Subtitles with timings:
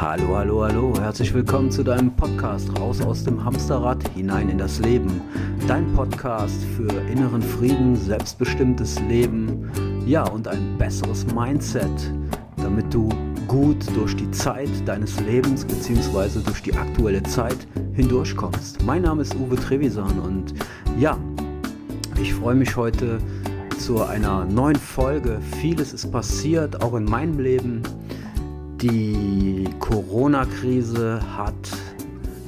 [0.00, 4.78] Hallo, hallo, hallo, herzlich willkommen zu deinem Podcast Raus aus dem Hamsterrad hinein in das
[4.78, 5.20] Leben.
[5.66, 9.68] Dein Podcast für inneren Frieden, selbstbestimmtes Leben,
[10.06, 11.90] ja und ein besseres Mindset,
[12.58, 13.08] damit du
[13.48, 16.44] gut durch die Zeit deines Lebens bzw.
[16.44, 17.58] durch die aktuelle Zeit
[17.94, 18.84] hindurchkommst.
[18.84, 20.54] Mein Name ist Uwe Trevisan und
[20.96, 21.18] ja,
[22.22, 23.18] ich freue mich heute
[23.80, 25.40] zu einer neuen Folge.
[25.60, 27.82] Vieles ist passiert, auch in meinem Leben.
[28.80, 31.54] Die Corona-Krise hat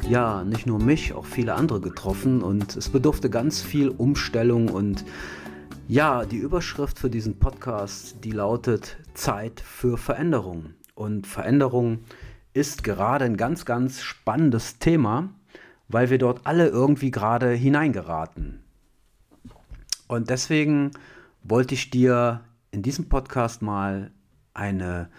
[0.08, 5.04] ja nicht nur mich, auch viele andere getroffen und es bedurfte ganz viel Umstellung und
[5.88, 10.74] ja, die Überschrift für diesen Podcast, die lautet Zeit für Veränderung.
[10.94, 12.04] Und Veränderung
[12.52, 15.30] ist gerade ein ganz, ganz spannendes Thema,
[15.88, 18.62] weil wir dort alle irgendwie gerade hineingeraten.
[20.06, 20.92] Und deswegen
[21.42, 24.12] wollte ich dir in diesem Podcast mal
[24.54, 25.10] eine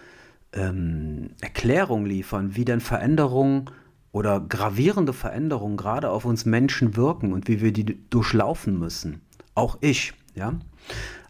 [0.53, 3.69] ähm, Erklärung liefern, wie denn Veränderungen
[4.11, 9.21] oder gravierende Veränderungen gerade auf uns Menschen wirken und wie wir die durchlaufen müssen.
[9.55, 10.53] Auch ich, ja.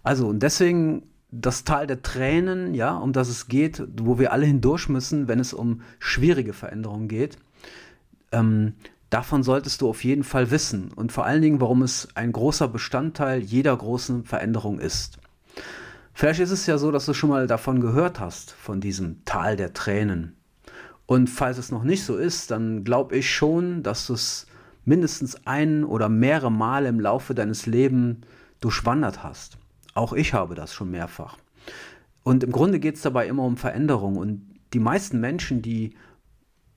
[0.04, 4.46] Also, und deswegen das Tal der Tränen, ja, um das es geht, wo wir alle
[4.46, 7.38] hindurch müssen, wenn es um schwierige Veränderungen geht.
[8.32, 8.74] Ähm,
[9.10, 12.68] davon solltest du auf jeden Fall wissen und vor allen Dingen, warum es ein großer
[12.68, 15.20] Bestandteil jeder großen Veränderung ist.
[16.14, 19.56] Vielleicht ist es ja so, dass du schon mal davon gehört hast, von diesem Tal
[19.56, 20.36] der Tränen.
[21.06, 24.48] Und falls es noch nicht so ist, dann glaube ich schon, dass du es
[24.86, 28.18] mindestens ein oder mehrere Mal im Laufe deines Lebens
[28.60, 29.58] durchwandert hast.
[29.94, 31.38] Auch ich habe das schon mehrfach.
[32.24, 34.18] Und im Grunde geht es dabei immer um Veränderung.
[34.18, 35.96] Und die meisten Menschen, die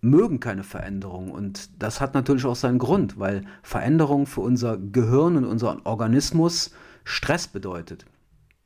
[0.01, 1.31] mögen keine Veränderung.
[1.31, 6.73] Und das hat natürlich auch seinen Grund, weil Veränderung für unser Gehirn und unseren Organismus
[7.05, 8.07] Stress bedeutet.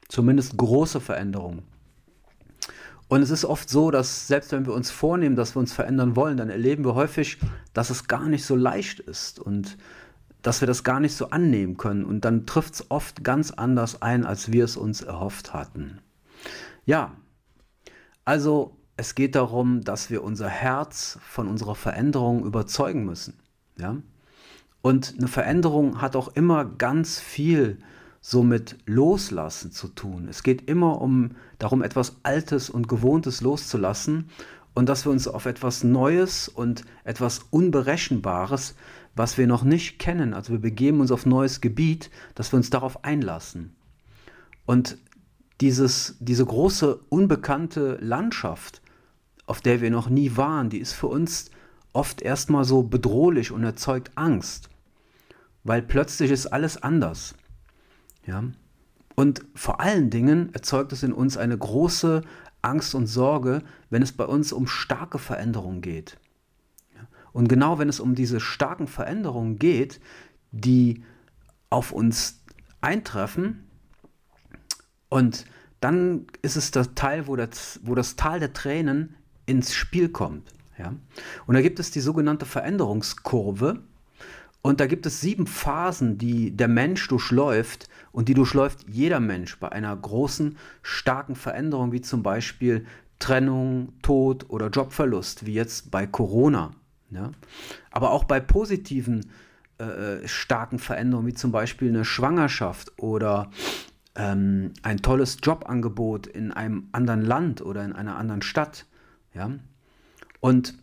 [0.09, 1.63] Zumindest große Veränderungen.
[3.09, 6.15] Und es ist oft so, dass selbst wenn wir uns vornehmen, dass wir uns verändern
[6.15, 7.39] wollen, dann erleben wir häufig,
[7.73, 9.79] dass es gar nicht so leicht ist und
[10.43, 12.05] dass wir das gar nicht so annehmen können.
[12.05, 16.01] Und dann trifft es oft ganz anders ein, als wir es uns erhofft hatten.
[16.85, 17.17] Ja,
[18.25, 23.39] also es geht darum, dass wir unser Herz von unserer Veränderung überzeugen müssen.
[23.79, 23.97] Ja?
[24.83, 27.79] Und eine Veränderung hat auch immer ganz viel
[28.21, 30.29] so mit Loslassen zu tun.
[30.29, 34.31] Es geht immer um darum, etwas Altes und Gewohntes loszulassen
[34.75, 38.75] und dass wir uns auf etwas Neues und etwas Unberechenbares,
[39.15, 42.71] was wir noch nicht kennen, also wir begeben uns auf neues Gebiet, dass wir uns
[42.71, 43.75] darauf einlassen.
[44.67, 44.99] Und
[45.61, 48.81] dieses, diese große unbekannte Landschaft,
[49.47, 51.51] auf der wir noch nie waren, die ist für uns
[51.93, 54.69] oft erstmal so bedrohlich und erzeugt Angst,
[55.65, 57.35] weil plötzlich ist alles anders.
[58.27, 58.45] Ja?
[59.15, 62.23] Und vor allen Dingen erzeugt es in uns eine große
[62.63, 66.19] Angst und Sorge, wenn es bei uns um starke Veränderungen geht.
[67.33, 70.01] Und genau wenn es um diese starken Veränderungen geht,
[70.51, 71.05] die
[71.71, 72.43] auf uns
[72.81, 73.69] eintreffen,
[75.09, 75.47] und
[75.81, 79.15] dann ist es der Teil, wo das, wo das Tal der Tränen
[79.47, 80.53] ins Spiel kommt.
[80.79, 80.95] Ja?
[81.47, 83.83] Und da gibt es die sogenannte Veränderungskurve.
[84.69, 89.59] Und da gibt es sieben Phasen, die der Mensch durchläuft und die durchläuft jeder Mensch
[89.59, 92.85] bei einer großen, starken Veränderung, wie zum Beispiel
[93.19, 96.73] Trennung, Tod oder Jobverlust, wie jetzt bei Corona.
[97.09, 97.31] Ja?
[97.91, 99.31] Aber auch bei positiven,
[99.79, 103.51] äh, starken Veränderungen, wie zum Beispiel eine Schwangerschaft oder
[104.17, 108.85] ähm, ein tolles Jobangebot in einem anderen Land oder in einer anderen Stadt.
[109.33, 109.51] Ja?
[110.41, 110.75] Und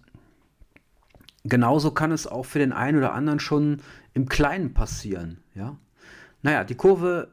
[1.46, 3.82] genauso kann es auch für den einen oder anderen schon
[4.14, 5.44] im Kleinen passieren.
[5.54, 5.78] Ja?
[6.42, 7.30] Naja, die Kurve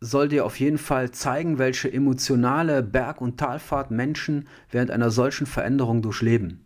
[0.00, 5.46] soll dir auf jeden Fall zeigen, welche emotionale Berg- und Talfahrt Menschen während einer solchen
[5.46, 6.64] Veränderung durchleben.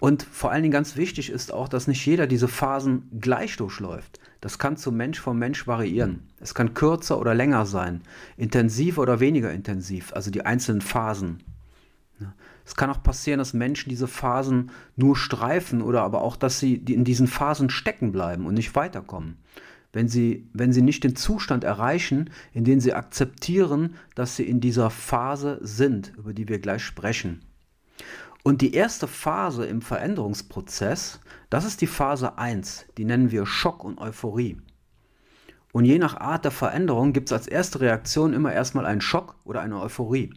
[0.00, 4.18] Und vor allen Dingen ganz wichtig ist auch, dass nicht jeder diese Phasen gleich durchläuft.
[4.40, 6.28] Das kann zu Mensch von Mensch variieren.
[6.40, 8.02] Es kann kürzer oder länger sein,
[8.36, 11.42] intensiv oder weniger intensiv, also die einzelnen Phasen.
[12.64, 16.74] Es kann auch passieren, dass Menschen diese Phasen nur streifen oder aber auch, dass sie
[16.74, 19.36] in diesen Phasen stecken bleiben und nicht weiterkommen.
[19.92, 24.60] Wenn sie, wenn sie nicht den Zustand erreichen, in dem sie akzeptieren, dass sie in
[24.60, 27.42] dieser Phase sind, über die wir gleich sprechen.
[28.42, 33.84] Und die erste Phase im Veränderungsprozess, das ist die Phase 1, die nennen wir Schock
[33.84, 34.58] und Euphorie.
[35.72, 39.36] Und je nach Art der Veränderung gibt es als erste Reaktion immer erstmal einen Schock
[39.44, 40.32] oder eine Euphorie.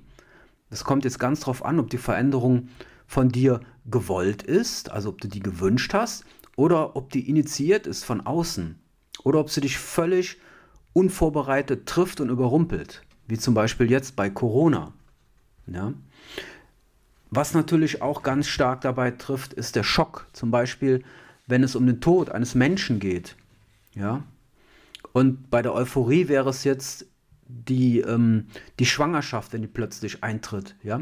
[0.70, 2.70] Es kommt jetzt ganz darauf an, ob die Veränderung
[3.06, 6.26] von dir gewollt ist, also ob du die gewünscht hast,
[6.56, 8.78] oder ob die initiiert ist von außen,
[9.24, 10.38] oder ob sie dich völlig
[10.94, 14.94] unvorbereitet trifft und überrumpelt, wie zum Beispiel jetzt bei Corona.
[15.68, 15.94] Ja?
[17.30, 20.28] Was natürlich auch ganz stark dabei trifft, ist der Schock.
[20.34, 21.04] Zum Beispiel,
[21.46, 23.36] wenn es um den Tod eines Menschen geht.
[23.94, 24.24] Ja.
[25.12, 27.06] Und bei der Euphorie wäre es jetzt
[27.48, 28.48] die, ähm,
[28.80, 30.76] die Schwangerschaft, wenn die plötzlich eintritt.
[30.84, 31.02] Ja.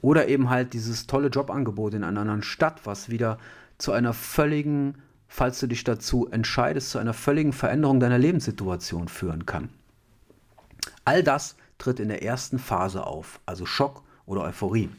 [0.00, 3.38] Oder eben halt dieses tolle Jobangebot in einer anderen Stadt, was wieder
[3.78, 4.96] zu einer völligen,
[5.28, 9.68] falls du dich dazu entscheidest, zu einer völligen Veränderung deiner Lebenssituation führen kann.
[11.04, 14.90] All das tritt in der ersten Phase auf, also Schock oder Euphorie.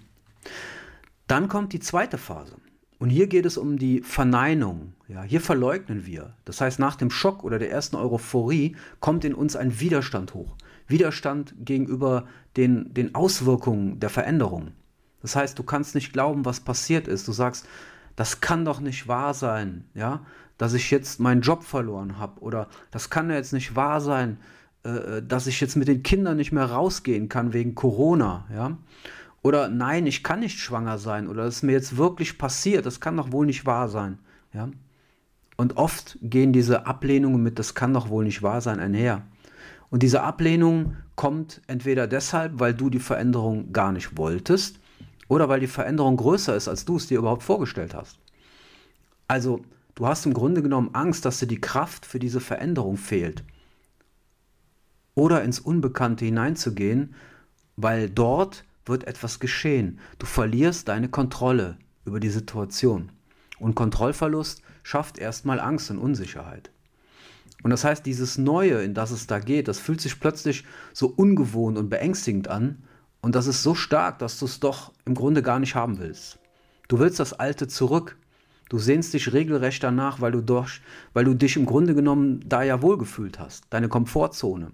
[1.27, 2.55] Dann kommt die zweite Phase.
[2.99, 4.93] Und hier geht es um die Verneinung.
[5.07, 6.33] Ja, hier verleugnen wir.
[6.45, 10.55] Das heißt, nach dem Schock oder der ersten Euphorie kommt in uns ein Widerstand hoch.
[10.87, 12.25] Widerstand gegenüber
[12.55, 14.71] den, den Auswirkungen der Veränderung.
[15.21, 17.27] Das heißt, du kannst nicht glauben, was passiert ist.
[17.27, 17.67] Du sagst,
[18.15, 20.25] das kann doch nicht wahr sein, ja,
[20.57, 22.41] dass ich jetzt meinen Job verloren habe.
[22.41, 24.37] Oder das kann ja jetzt nicht wahr sein,
[24.83, 28.77] äh, dass ich jetzt mit den Kindern nicht mehr rausgehen kann wegen Corona, ja.
[29.43, 32.99] Oder nein, ich kann nicht schwanger sein oder das ist mir jetzt wirklich passiert, das
[32.99, 34.17] kann doch wohl nicht wahr sein.
[34.51, 34.69] Ja?
[35.55, 39.23] Und oft gehen diese Ablehnungen mit, das kann doch wohl nicht wahr sein, einher.
[39.89, 44.79] Und diese Ablehnung kommt entweder deshalb, weil du die Veränderung gar nicht wolltest
[45.27, 48.19] oder weil die Veränderung größer ist, als du es dir überhaupt vorgestellt hast.
[49.27, 49.61] Also
[49.95, 53.43] du hast im Grunde genommen Angst, dass dir die Kraft für diese Veränderung fehlt.
[55.15, 57.15] Oder ins Unbekannte hineinzugehen,
[57.75, 59.99] weil dort wird etwas geschehen.
[60.19, 63.11] Du verlierst deine Kontrolle über die Situation.
[63.59, 66.71] Und Kontrollverlust schafft erstmal Angst und Unsicherheit.
[67.63, 70.63] Und das heißt, dieses Neue, in das es da geht, das fühlt sich plötzlich
[70.93, 72.83] so ungewohnt und beängstigend an.
[73.21, 76.39] Und das ist so stark, dass du es doch im Grunde gar nicht haben willst.
[76.87, 78.17] Du willst das Alte zurück.
[78.69, 80.81] Du sehnst dich regelrecht danach, weil du, durch,
[81.13, 83.65] weil du dich im Grunde genommen da ja wohlgefühlt hast.
[83.69, 84.71] Deine Komfortzone.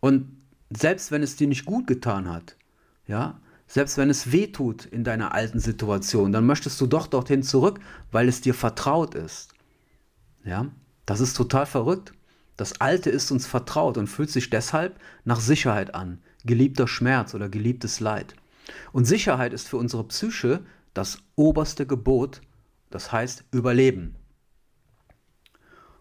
[0.00, 0.36] Und
[0.70, 2.56] selbst wenn es dir nicht gut getan hat,
[3.06, 7.42] ja, selbst wenn es weh tut in deiner alten Situation, dann möchtest du doch dorthin
[7.42, 7.80] zurück,
[8.10, 9.52] weil es dir vertraut ist.
[10.44, 10.66] Ja,
[11.12, 12.14] das ist total verrückt.
[12.56, 17.50] Das Alte ist uns vertraut und fühlt sich deshalb nach Sicherheit an, geliebter Schmerz oder
[17.50, 18.34] geliebtes Leid.
[18.92, 20.60] Und Sicherheit ist für unsere Psyche
[20.94, 22.40] das oberste Gebot,
[22.88, 24.14] das heißt Überleben.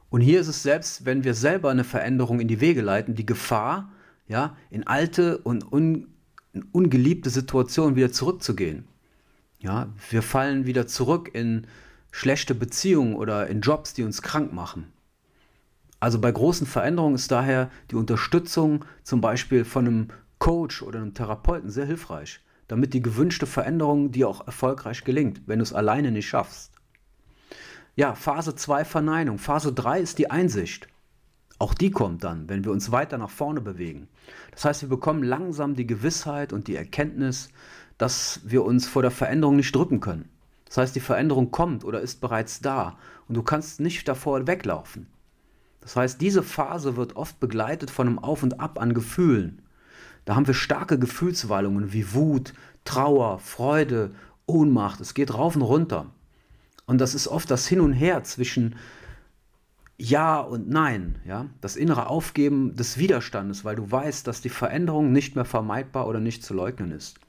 [0.09, 3.25] Und hier ist es selbst, wenn wir selber eine Veränderung in die Wege leiten, die
[3.25, 3.91] Gefahr,
[4.29, 6.07] ja, in alte und un,
[6.71, 8.85] ungeliebte Situationen wieder zurückzugehen.
[9.59, 11.67] Ja, wir fallen wieder zurück in
[12.11, 14.87] schlechte Beziehungen oder in Jobs, die uns krank machen.
[16.01, 20.07] Also bei großen Veränderungen ist daher die Unterstützung zum Beispiel von einem
[20.39, 25.59] Coach oder einem Therapeuten sehr hilfreich, damit die gewünschte Veränderung dir auch erfolgreich gelingt, wenn
[25.59, 26.71] du es alleine nicht schaffst.
[27.95, 29.37] Ja, Phase 2 Verneinung.
[29.37, 30.87] Phase 3 ist die Einsicht.
[31.59, 34.07] Auch die kommt dann, wenn wir uns weiter nach vorne bewegen.
[34.49, 37.49] Das heißt, wir bekommen langsam die Gewissheit und die Erkenntnis,
[37.99, 40.29] dass wir uns vor der Veränderung nicht drücken können.
[40.65, 45.05] Das heißt, die Veränderung kommt oder ist bereits da und du kannst nicht davor weglaufen.
[45.81, 49.61] Das heißt, diese Phase wird oft begleitet von einem Auf und Ab an Gefühlen.
[50.25, 52.53] Da haben wir starke Gefühlswallungen wie Wut,
[52.85, 54.11] Trauer, Freude,
[54.45, 55.01] Ohnmacht.
[55.01, 56.05] Es geht rauf und runter.
[56.85, 58.75] Und das ist oft das Hin und Her zwischen
[59.97, 65.11] ja und Nein, ja, das innere Aufgeben des Widerstandes, weil du weißt, dass die Veränderung
[65.11, 67.19] nicht mehr vermeidbar oder nicht zu leugnen ist.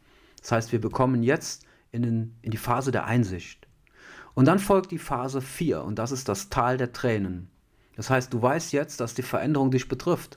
[0.40, 3.68] Das heißt, wir bekommen jetzt in, den, in die Phase der Einsicht.
[4.34, 7.51] Und dann folgt die Phase 4 und das ist das Tal der Tränen.
[7.96, 10.36] Das heißt, du weißt jetzt, dass die Veränderung dich betrifft.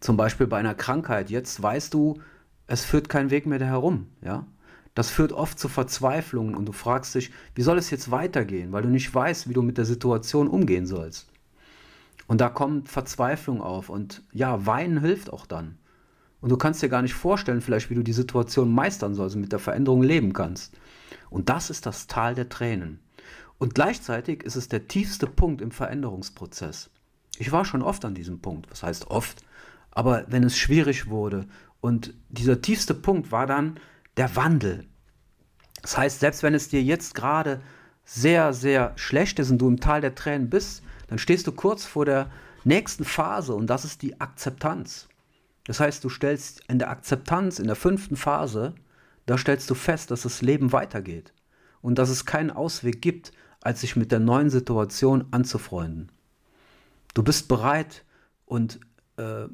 [0.00, 1.30] Zum Beispiel bei einer Krankheit.
[1.30, 2.20] Jetzt weißt du,
[2.66, 4.06] es führt kein Weg mehr da herum.
[4.22, 4.46] Ja?
[4.94, 8.82] Das führt oft zu Verzweiflungen und du fragst dich, wie soll es jetzt weitergehen, weil
[8.82, 11.28] du nicht weißt, wie du mit der Situation umgehen sollst.
[12.26, 15.78] Und da kommt Verzweiflung auf und ja, weinen hilft auch dann.
[16.40, 19.42] Und du kannst dir gar nicht vorstellen, vielleicht, wie du die Situation meistern sollst und
[19.42, 20.76] mit der Veränderung leben kannst.
[21.30, 23.00] Und das ist das Tal der Tränen.
[23.58, 26.90] Und gleichzeitig ist es der tiefste Punkt im Veränderungsprozess.
[27.38, 29.44] Ich war schon oft an diesem Punkt, was heißt oft,
[29.90, 31.46] aber wenn es schwierig wurde
[31.80, 33.78] und dieser tiefste Punkt war dann,
[34.16, 34.86] der Wandel.
[35.82, 37.60] Das heißt, selbst wenn es dir jetzt gerade
[38.04, 41.84] sehr, sehr schlecht ist und du im Tal der Tränen bist, dann stehst du kurz
[41.84, 42.30] vor der
[42.64, 45.08] nächsten Phase und das ist die Akzeptanz.
[45.66, 48.74] Das heißt, du stellst in der Akzeptanz, in der fünften Phase,
[49.26, 51.32] da stellst du fest, dass das Leben weitergeht
[51.82, 56.10] und dass es keinen Ausweg gibt, als sich mit der neuen Situation anzufreunden.
[57.14, 58.04] Du bist bereit
[58.46, 58.80] und,
[59.16, 59.46] äh,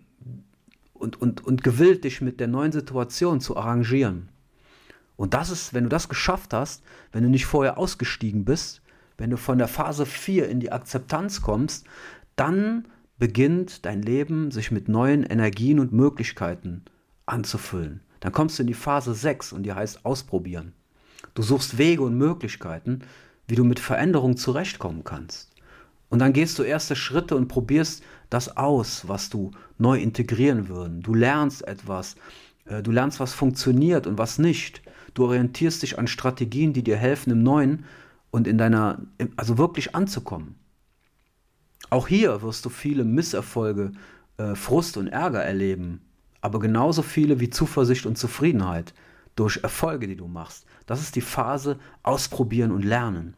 [0.93, 4.29] und, und, und gewillt, dich mit der neuen Situation zu arrangieren.
[5.17, 8.83] Und das ist, wenn du das geschafft hast, wenn du nicht vorher ausgestiegen bist,
[9.17, 11.87] wenn du von der Phase 4 in die Akzeptanz kommst,
[12.37, 12.89] dann
[13.19, 16.85] beginnt dein Leben sich mit neuen Energien und Möglichkeiten
[17.27, 18.01] anzufüllen.
[18.21, 20.73] Dann kommst du in die Phase 6 und die heißt ausprobieren.
[21.35, 23.01] Du suchst Wege und Möglichkeiten,
[23.47, 25.51] wie du mit Veränderungen zurechtkommen kannst.
[26.09, 31.03] Und dann gehst du erste Schritte und probierst das aus, was du neu integrieren würden.
[31.03, 32.17] Du lernst etwas,
[32.67, 34.83] äh, du lernst, was funktioniert und was nicht.
[35.15, 37.85] Du orientierst dich an Strategien, die dir helfen, im Neuen
[38.31, 39.01] und in deiner,
[39.37, 40.57] also wirklich anzukommen.
[41.91, 43.93] Auch hier wirst du viele Misserfolge,
[44.37, 46.01] äh, Frust und Ärger erleben,
[46.41, 48.95] aber genauso viele wie Zuversicht und Zufriedenheit
[49.35, 50.67] durch Erfolge, die du machst.
[50.87, 53.35] Das ist die Phase Ausprobieren und Lernen.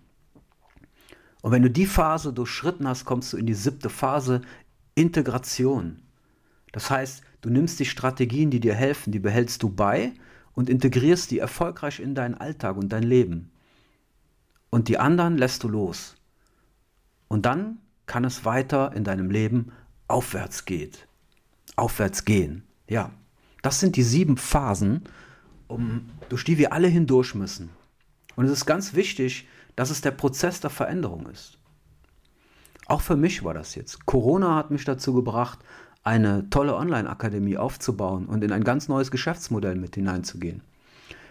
[1.43, 4.43] Und wenn du die Phase durchschritten hast, kommst du in die siebte Phase
[4.95, 6.03] Integration.
[6.73, 10.13] Das heißt, du nimmst die Strategien, die dir helfen, die behältst du bei
[10.55, 13.51] und integrierst die erfolgreich in deinen Alltag und dein Leben.
[14.71, 16.17] Und die anderen lässt du los.
[17.29, 19.73] Und dann kann es weiter in deinem Leben
[20.09, 21.07] aufwärts geht.
[21.77, 22.65] Aufwärts gehen.
[22.89, 23.11] Ja,
[23.63, 25.03] das sind die sieben Phasen,
[25.69, 27.71] um, durch die wir alle hindurch müssen.
[28.37, 31.59] Und es ist ganz wichtig, dass es der Prozess der Veränderung ist.
[32.87, 34.07] Auch für mich war das jetzt.
[34.07, 35.59] Corona hat mich dazu gebracht,
[36.03, 40.63] eine tolle Online-Akademie aufzubauen und in ein ganz neues Geschäftsmodell mit hineinzugehen.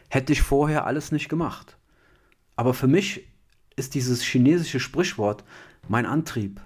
[0.10, 1.78] Hätte ich vorher alles nicht gemacht.
[2.58, 3.28] Aber für mich
[3.76, 5.44] ist dieses chinesische Sprichwort
[5.88, 6.60] mein Antrieb.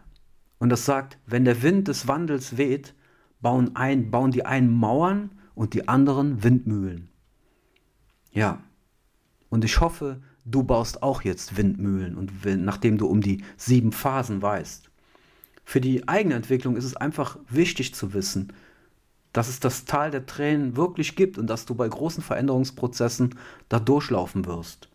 [0.58, 2.94] Und das sagt, wenn der Wind des Wandels weht,
[3.42, 7.10] bauen, ein, bauen die einen Mauern und die anderen Windmühlen.
[8.32, 8.62] Ja,
[9.50, 12.32] und ich hoffe, du baust auch jetzt Windmühlen und
[12.64, 14.90] nachdem du um die sieben Phasen weißt.
[15.66, 18.54] Für die eigene Entwicklung ist es einfach wichtig zu wissen,
[19.34, 23.36] dass es das Tal der Tränen wirklich gibt und dass du bei großen Veränderungsprozessen
[23.70, 24.90] da durchlaufen wirst.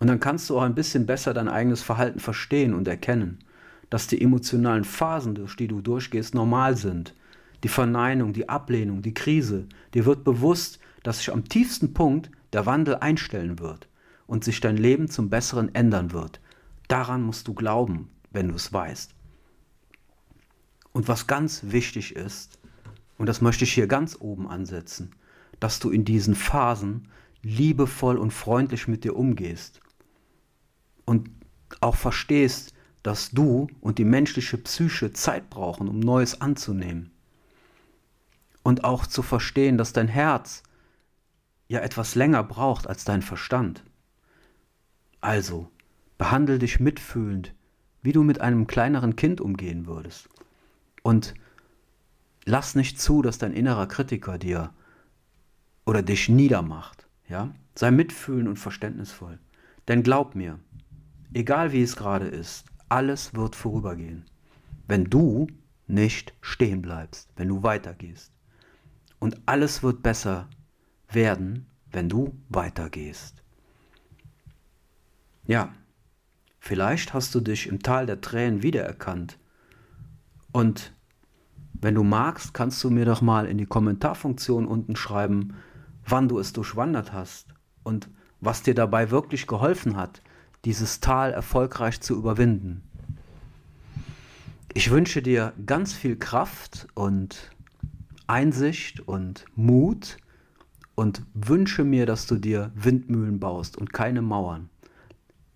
[0.00, 3.38] Und dann kannst du auch ein bisschen besser dein eigenes Verhalten verstehen und erkennen,
[3.90, 7.14] dass die emotionalen Phasen, durch die du durchgehst, normal sind.
[7.62, 9.68] Die Verneinung, die Ablehnung, die Krise.
[9.94, 13.88] Dir wird bewusst, dass sich am tiefsten Punkt der Wandel einstellen wird
[14.26, 16.40] und sich dein Leben zum Besseren ändern wird.
[16.86, 19.14] Daran musst du glauben, wenn du es weißt.
[20.92, 22.58] Und was ganz wichtig ist,
[23.18, 25.10] und das möchte ich hier ganz oben ansetzen,
[25.60, 27.08] dass du in diesen Phasen
[27.42, 29.80] liebevoll und freundlich mit dir umgehst
[31.04, 31.30] und
[31.80, 37.10] auch verstehst, dass du und die menschliche Psyche Zeit brauchen, um Neues anzunehmen.
[38.68, 40.62] Und auch zu verstehen, dass dein Herz
[41.68, 43.82] ja etwas länger braucht als dein Verstand.
[45.22, 45.70] Also,
[46.18, 47.54] behandle dich mitfühlend,
[48.02, 50.28] wie du mit einem kleineren Kind umgehen würdest.
[51.02, 51.32] Und
[52.44, 54.74] lass nicht zu, dass dein innerer Kritiker dir
[55.86, 57.08] oder dich niedermacht.
[57.26, 57.54] Ja?
[57.74, 59.38] Sei mitfühlend und verständnisvoll.
[59.88, 60.60] Denn glaub mir,
[61.32, 64.26] egal wie es gerade ist, alles wird vorübergehen,
[64.86, 65.46] wenn du
[65.86, 68.30] nicht stehen bleibst, wenn du weitergehst.
[69.18, 70.48] Und alles wird besser
[71.10, 73.42] werden, wenn du weitergehst.
[75.46, 75.72] Ja,
[76.60, 79.38] vielleicht hast du dich im Tal der Tränen wiedererkannt.
[80.52, 80.92] Und
[81.72, 85.54] wenn du magst, kannst du mir doch mal in die Kommentarfunktion unten schreiben,
[86.04, 88.08] wann du es durchwandert hast und
[88.40, 90.22] was dir dabei wirklich geholfen hat,
[90.64, 92.82] dieses Tal erfolgreich zu überwinden.
[94.74, 97.50] Ich wünsche dir ganz viel Kraft und
[98.28, 100.18] Einsicht und Mut
[100.94, 104.68] und wünsche mir, dass du dir Windmühlen baust und keine Mauern.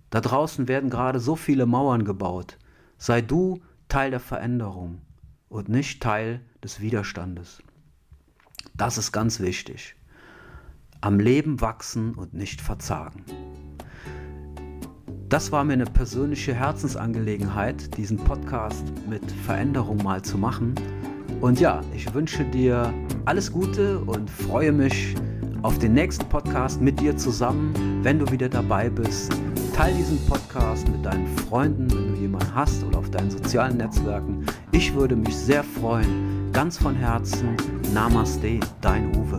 [0.08, 2.58] Da draußen werden gerade so viele Mauern gebaut.
[2.96, 5.02] Sei du Teil der Veränderung
[5.50, 7.62] und nicht Teil des Widerstandes.
[8.74, 9.94] Das ist ganz wichtig.
[11.02, 13.24] Am Leben wachsen und nicht verzagen.
[15.28, 20.74] Das war mir eine persönliche Herzensangelegenheit, diesen Podcast mit Veränderung mal zu machen.
[21.42, 22.94] Und ja, ich wünsche dir
[23.24, 25.16] alles Gute und freue mich
[25.62, 29.32] auf den nächsten Podcast mit dir zusammen, wenn du wieder dabei bist.
[29.74, 34.46] Teil diesen Podcast mit deinen Freunden, wenn du jemanden hast oder auf deinen sozialen Netzwerken.
[34.70, 36.52] Ich würde mich sehr freuen.
[36.52, 37.56] Ganz von Herzen.
[37.92, 39.38] Namaste, dein Uwe.